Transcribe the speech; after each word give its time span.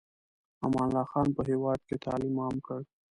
امان 0.65 0.87
الله 0.87 1.05
خان 1.11 1.27
په 1.35 1.41
هېواد 1.49 1.79
کې 1.87 1.95
تعلیم 2.05 2.35
عام 2.43 2.55
کړ. 2.65 2.79